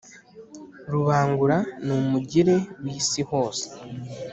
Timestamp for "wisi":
2.83-3.21